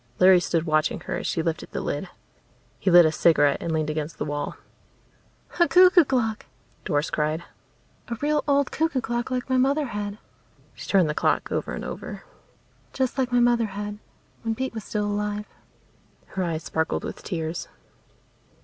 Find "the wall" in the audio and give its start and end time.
4.17-4.57